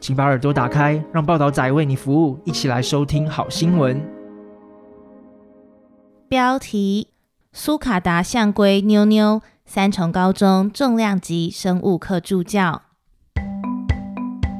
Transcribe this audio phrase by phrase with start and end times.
[0.00, 4.00] 请把耳朵打开，让报道仔为你服务，一起来收听好新闻。
[6.28, 7.08] 标题：
[7.52, 12.82] 苏卡达象龟妞妞，三重高中重量级生物课助教。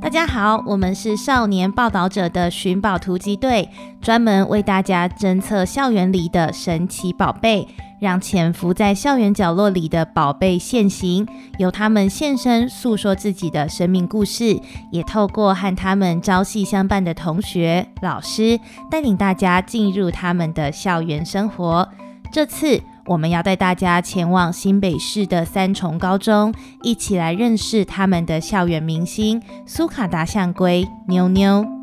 [0.00, 3.68] 大家好，我们是少年报道者的寻宝突击队，
[4.00, 7.68] 专门为大家侦测校园里的神奇宝贝，
[8.00, 11.28] 让潜伏在校园角落里的宝贝现形，
[11.58, 14.58] 由他们现身诉说自己的生命故事，
[14.90, 18.58] 也透过和他们朝夕相伴的同学、老师，
[18.90, 21.88] 带领大家进入他们的校园生活。
[22.32, 31.79] 这次，我们要带大家前往新北市的三重高中，一起来认识他们的校园明星苏卡达象龟妞妞。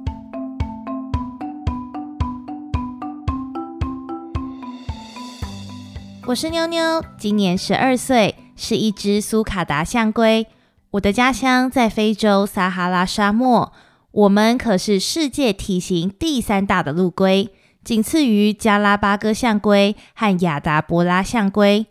[6.27, 10.45] 我是妞妞，今年十二岁，是一只苏卡达象龟。
[10.91, 13.71] 我的家乡在非洲撒哈拉沙漠，
[14.11, 17.49] 我们可是世界体型第三大的陆龟。
[17.81, 21.85] 仅次于加拉巴哥象龟和亚达伯拉象龟。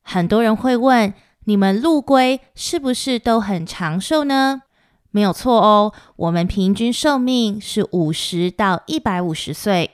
[0.00, 1.12] 很多人会问：
[1.44, 4.62] 你们陆龟是不是都很长寿呢？
[5.10, 9.90] 没有错哦，我们平均寿命是五十到一百五十岁。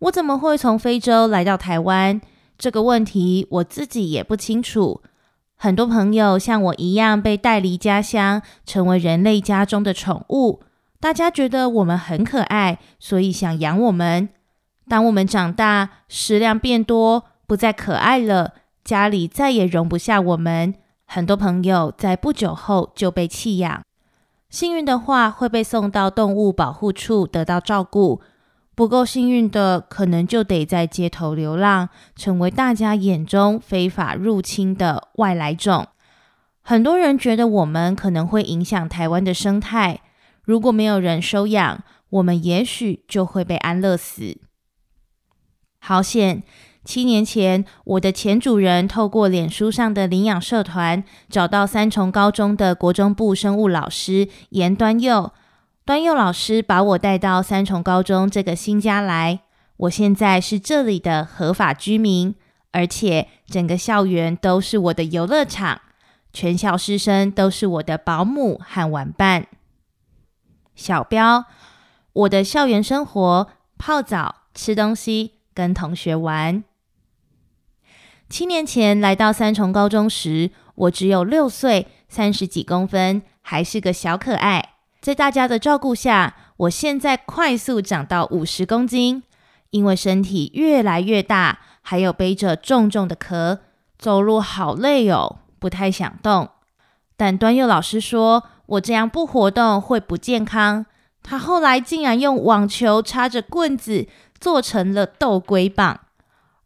[0.00, 2.20] 我怎么会从非洲来到台湾？
[2.56, 5.02] 这个问题我自己也不清楚。
[5.56, 10.60] 很多朋友像我一样被带离家乡，成为人类家中的宠物。
[11.00, 14.28] 大家觉得我们很可爱，所以想养我们。
[14.88, 20.74] 当我们长大，食量变多，不再可爱了，家里再也容不下我们。
[21.06, 23.82] 很多朋友在不久后就被弃养，
[24.48, 28.20] 幸运的话会被送到动物保护处得到照顾；
[28.74, 35.86] 不够幸运的，可能就得在街头流浪，成为大家眼中非法入侵的外来种。
[36.60, 40.00] 很多人觉得我们可能会影响台湾的生态。
[40.42, 44.38] 如果没有人收养，我们也许就会被安乐死。
[45.78, 46.42] 好险！
[46.84, 55.32] 七年前，我的前主人透过脸书上的领养社团，找到三重高中的国中部生物老师严端佑。
[55.86, 59.40] 端佑老师把我带到三重高中这个新家来，
[59.76, 62.34] 我现在是这里的合法居民，
[62.72, 65.82] 而且整个校园都是我的游乐场，
[66.32, 69.46] 全校师生都是我的保姆和玩伴。
[70.74, 71.44] 小标，
[72.14, 76.64] 我的校园生活：泡澡、吃东西、跟同学玩。
[78.30, 84.73] 七年前来到三重高中时，我只有六岁，三十几公分，还是个小可爱。
[85.04, 89.22] 在大家的照顾下，我现在快速长到五十公斤。
[89.68, 93.58] 因为身体越来越大，还有背着重重的壳，
[93.98, 96.48] 走路好累哦，不太想动。
[97.18, 100.86] 但端佑老师说，我这样不活动会不健康。
[101.22, 104.06] 他后来竟然用网球插着棍子
[104.40, 106.00] 做成了斗龟棒，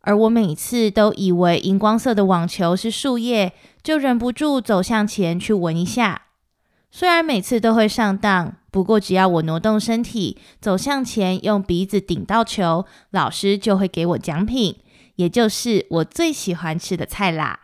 [0.03, 6.26] 而我每次都以为荧光色的网球是树叶，就忍不住走向前去闻一下。
[6.91, 14.76] 虽然每次都会上当，不过只要我挪动身体走向前，用鼻子顶到球，老师就会给我奖品，
[15.16, 17.60] 也就是我最喜欢吃的菜啦。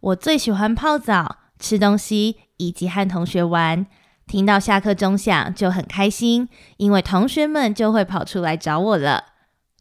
[0.00, 1.38] 我最喜欢泡澡。
[1.56, 3.86] 吃东西以及和同学玩，
[4.26, 9.24] 听到下课钟响就很开心，因为同学们就会跑出来找我了。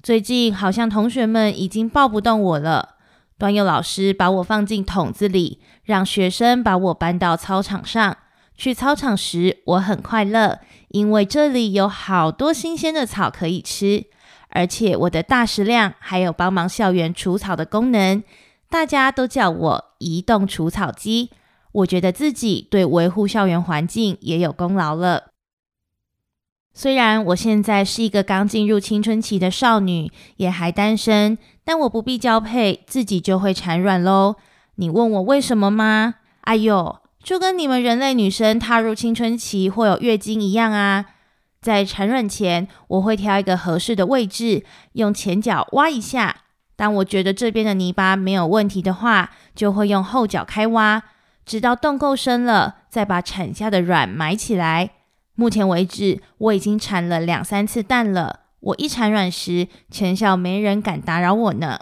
[0.02, 2.93] 最近好像同学们已经抱不动我了。
[3.38, 8.18] 端佑老师把我放进桶子里，让学生把我搬到操场上。
[8.56, 14.06] 去操场时我很快乐，因为这里有好多新鲜的草可以吃，
[14.50, 18.24] 而且我的大食量还有帮忙校园除草的功能，
[18.70, 21.32] 大家都叫我移动除草机。
[21.72, 25.33] 我觉得自己对维护校园环境也有功劳了。
[26.74, 34.36] 虽然我现在是一个刚进入青春期的少女，也还单身，但我不必交配，自己就会产卵喽。
[34.76, 36.16] 你问我为什么吗？
[36.42, 41.06] 哎呦，就跟你们人类女生踏入青春期会有月经一样啊。
[41.62, 46.38] 在产卵前，我会挑一个合适的位置，用前脚挖一下。
[46.76, 51.04] 当我觉得这边的泥巴没有问题的话，就会用后脚开挖。
[51.46, 54.90] 直到洞够深了，再把产下的卵埋起来。
[55.36, 58.42] 目前为止，我已经产了两三次蛋了。
[58.60, 61.82] 我一产卵时，全校没人敢打扰我呢。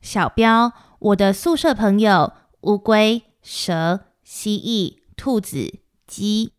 [0.00, 6.52] 小标，我的宿舍朋友，乌龟、蛇、蜥蜴、兔子、鸡。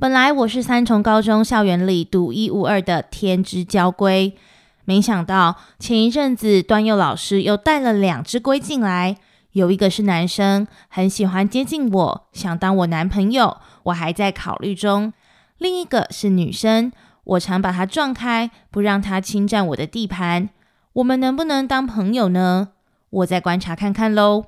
[0.00, 4.36] 本来我是三重高中校园里独一无二的天之骄龟，
[4.84, 9.18] 没想到前一阵子端佑老师又带了两只龟进来，
[9.52, 15.12] 有一个是男生，很喜欢接近我，想当我男朋友，我还在考虑中；
[15.58, 16.92] 另一个是女生。
[17.24, 20.48] 我常把他撞开，不让他侵占我的地盘。
[20.94, 22.70] 我们能不能当朋友呢？
[23.10, 24.46] 我再观察看看喽。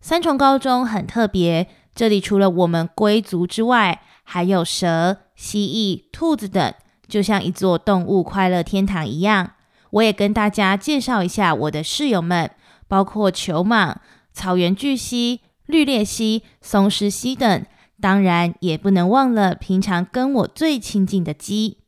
[0.00, 6.72] 三重高中很特别，这里除了我们龟族之外，还有蛇、蜥蜴、兔子等，
[7.06, 9.52] 就像一座动物快乐天堂一样。
[9.90, 12.50] 我也跟大家介绍一下我的室友们，
[12.88, 13.94] 包括球蟒、
[14.32, 17.64] 草原巨蜥、绿鬣蜥、松狮蜥等。
[18.00, 21.78] 当然也不能忘了平常跟我最亲近的鸡。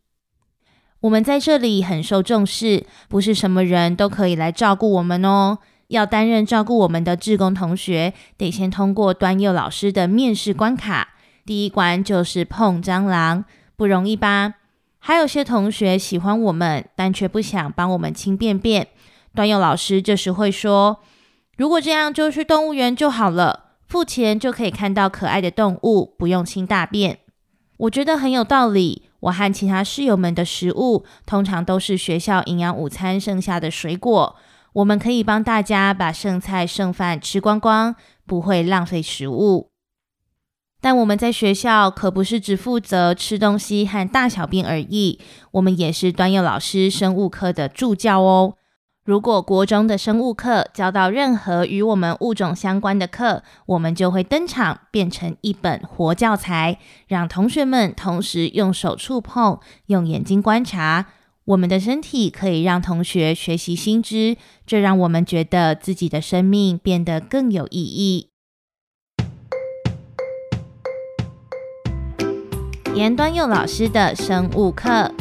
[1.03, 5.59] 我们在这里很受重视，不是什么人都可以来照顾我们哦。
[5.87, 11.15] 要担任照顾我们的志工同学，得先通过端佑老师的面试关卡。
[11.47, 13.45] 第一关就是碰蟑螂，
[13.77, 14.55] 不容易吧？
[14.99, 18.89] 还有些同学喜欢我们，但却不想帮我们清便便。
[19.35, 21.01] 端佑老师这时会说
[21.57, 27.19] ：“如果这样，就去动物园就好了。”付钱就可以看到可爱的动物，不用清大便。
[27.79, 29.11] 我觉得很有道理。
[29.21, 34.37] 我和其他室友们的食物通常都是学校营养午餐剩下的水果，
[34.75, 39.71] 我们可以帮大家把剩菜剩饭吃光光，不会浪费食物。
[40.81, 45.19] 但我们在学校可不是只负责吃东西和大小便而已，
[45.51, 48.55] 我们也是端佑老师生物课的助教哦。
[49.11, 56.79] 如果国中的生物课教到任何与我们物种相关的课，我们就会登场，变成一本活教材，
[57.09, 61.07] 让同学们同时用手触碰、用眼睛观察。
[61.45, 68.29] 我们的身体可以让同学学习新知，这让我们觉得自己的生命变得更有意义。
[72.95, 75.13] 严端佑老师的生物课。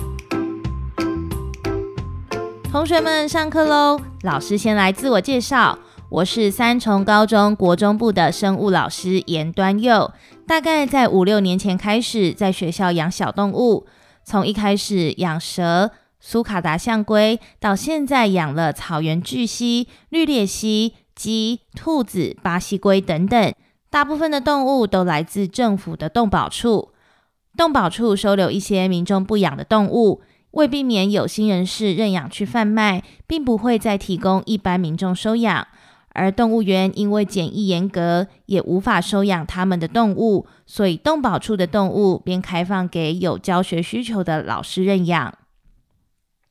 [2.71, 3.99] 同学们，上课喽！
[4.21, 10.11] 老师先来自我介绍，我是三重高中国中部的生物老师严端佑。
[10.45, 13.87] 大概在五六年前开始在学校养小动物，
[14.23, 15.89] 从一开始养蛇、
[16.19, 23.53] 苏卡达象龟，到现在养了草原巨蜥、绿鬣蜥、鸡、兔子、巴西龟等等。
[23.89, 26.89] 大部分的动物都来自政府的动保处，
[27.57, 30.21] 动保处收留一些民众不养的动物。
[30.51, 35.67] 为避免有心人士认养去贩卖，并不会再提供一般民众收养。
[36.13, 45.33] 而动物园因为检疫严格，也无法收养他们的动物，所以动保处的动物便开放给有教学需求的老师认养。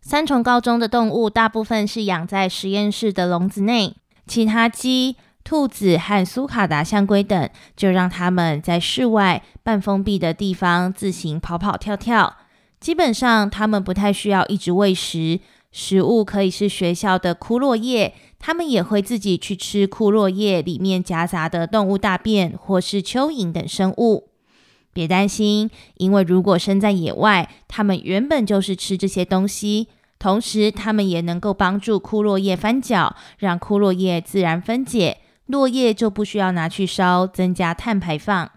[0.01, 3.97] 三重高中的动物大部分是养在实验室的笼子内，
[4.27, 12.37] 其他鸡、兔子和苏卡达象龟等，就让他们在室外半封闭的地方自行跑跑跳跳。
[12.81, 15.41] 基本上，他们不太需要一直喂食，
[15.73, 24.29] 食物可以是学校的枯落叶，他们也会自己去吃枯落叶里面夹杂的动物大便或是蚯蚓等生物。
[24.93, 29.89] 别担心，因为如果身在野外，他们原本就是吃这些东西，
[30.19, 38.51] 同时他们也能够帮助枯落叶翻搅，让枯落叶自然分解，落叶就不需要拿去烧，增加碳排放。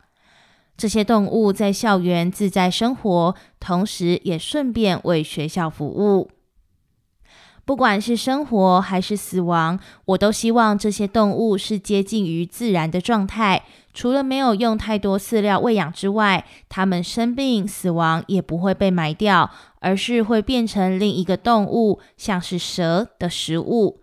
[0.82, 6.32] 这些动物在校园自在生活，同时也顺便为学校服务。
[7.66, 13.64] 不管是生活还是死亡，我都希望这些动物是接近于自然的状态。
[13.94, 24.02] 除了没有用太多饲料喂养之外，它们生病死亡也不会被埋掉，而是会变成另一个动物，像是蛇的食物。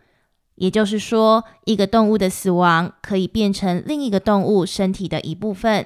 [0.54, 5.84] 也就是说，一个动物的死亡可以变成另一个动物身体的一部分。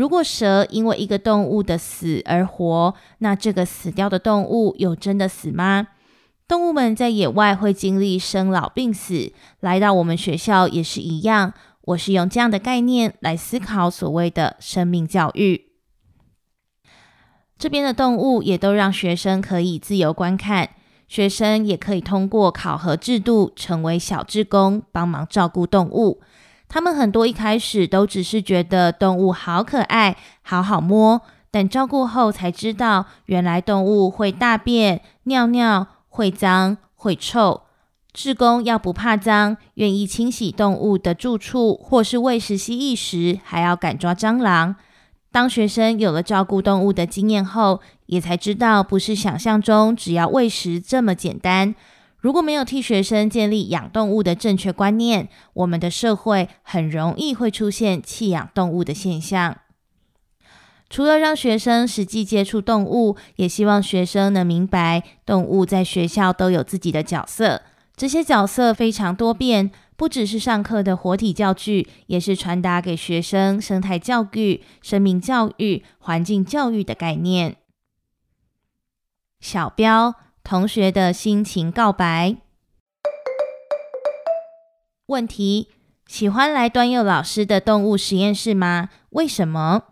[0.00, 5.88] 如果蛇因为一个动物的死而活，那这个死掉的动物有真的死吗？
[6.48, 9.30] 动物们在野外会经历生老病死，
[9.60, 11.52] 来到我们学校也是一样。
[11.82, 15.66] 我是用这样的概念来思考所谓的生命教育。
[17.58, 20.70] 这边的动物也都让学生可以自由观看，
[21.08, 26.22] 学生也可以通过考核制度成为小志工，帮忙照顾动物。
[26.70, 37.62] 他们很多一开始都只是觉得动物好可爱，好好摸，但照顾后才知道，原来动物会大便、尿尿，会脏、会臭。
[38.12, 44.76] 志工要不怕脏，愿意清洗动物的住处，或是喂食蜥蜴时，还要敢抓蟑螂。
[45.32, 51.74] 当学生有了照顾动物的经验后，也才知道不是想象中只要喂食这么简单。
[52.20, 59.58] 如果没有替学生建立养动物的正确观念，我们的社会很容易会出现弃养动物的现象。
[60.90, 67.62] 除了让学生实际接触动物，也希望学生能明白，动物在学校都有自己的角色。
[67.96, 77.56] 这些角色非常多变，不只是上课的活体教具，也是传达给学生生态教育、生命教育、环境教育的概念。
[79.38, 82.36] 小标同学的心情告白。
[85.06, 85.68] 问题：
[86.06, 88.88] 喜欢来端佑老师的动物实验室吗？
[89.10, 89.82] 为什么？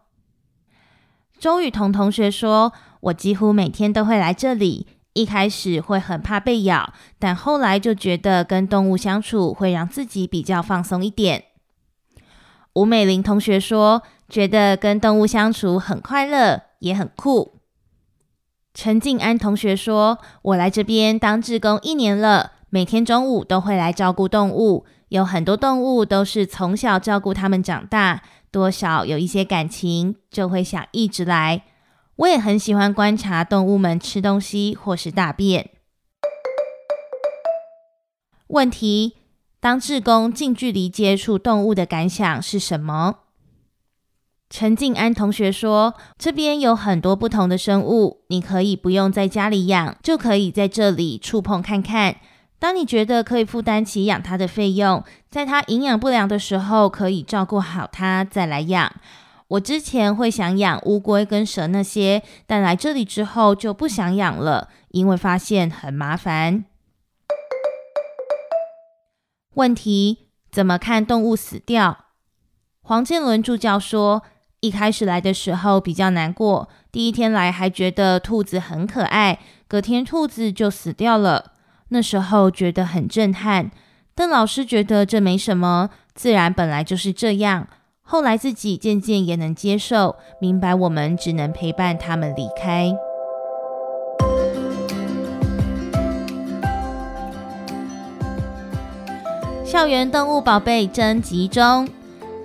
[1.39, 4.89] 周雨彤同学说：“我几乎每天都会来这里。
[5.13, 11.45] 一开始会很怕被咬，但后来就觉得跟动物相处会让自己比较放松一点。”
[12.75, 17.58] 吴美玲同学说：“觉得跟动物相处很快乐，也很酷。”
[18.81, 31.65] 陈静安同学说：“我来这边当志工一年了，每天中午都会来照顾动物，有很多动物都是从小照顾他们长大。”多少有一些感情，就会想一直来。
[32.15, 35.71] 我也很喜欢观察动物们吃东西或是大便。
[38.47, 39.17] 问题：
[39.59, 43.17] 当志工近距离接触动物的感想是什么？
[44.51, 52.17] 陈静安同学说：“这边有很多不同的生物，你可以不用在家里养，就可以在这里触碰看看。”
[52.59, 58.93] 当你觉得可以负担起养它的费用，在它营养不良的时候，可以照顾好它再来养。
[59.49, 66.65] 我之前会想养乌龟跟蛇那些，但来这里之后就不想养了，因为发现很麻烦。
[69.55, 72.07] 问题：怎么看动物死掉？
[72.83, 74.23] 黄建伦助教说，
[74.61, 79.39] 一开始来的时候比较难过，第一天来还觉得兔子很可爱，
[79.69, 81.53] 隔天兔子就死掉了。
[81.91, 83.71] 那时候觉得很震撼，
[84.15, 87.69] 邓老师觉得这没什么，自然本来就是这样。
[88.03, 92.93] 后来自己渐渐也能接受，明白我们只能陪伴他们离开。
[99.65, 101.87] 校园动物宝贝征集中，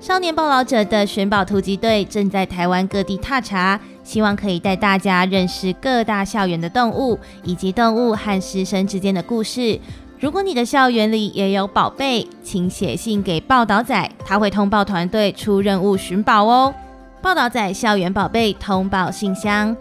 [0.04, 3.80] 少年报导者的寻宝突击队正在台湾各地踏查。
[4.04, 9.80] 希望可以带大家认识各大校园的动物，以及动物和师生之间的故事。
[10.20, 16.76] 如果你的校园里也有宝贝，请写信给报导仔，他会通报团队出任务寻宝哦。
[17.22, 19.74] 报导仔校园宝贝通报信箱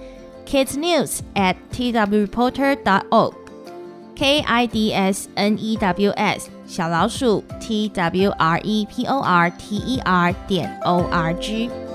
[0.47, 8.31] ：kidsnews at twreporter dot org，k i d s n e w s 小老鼠 t w
[8.31, 11.92] r e p o r t e r 点 o r g。